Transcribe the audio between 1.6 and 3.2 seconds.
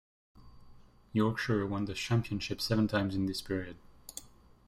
won the Championship seven times